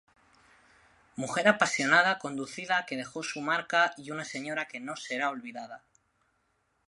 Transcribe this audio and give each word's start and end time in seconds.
Mujer 1.17 1.45
apasionada 1.47 2.17
conducida 2.17 2.87
que 2.87 2.97
dejó 2.97 3.21
su 3.21 3.39
marca 3.39 3.93
y 3.97 4.09
una 4.09 4.25
señora 4.25 4.65
que 4.65 4.79
no 4.79 4.95
será 4.95 5.29
olvidada!. 5.29 5.83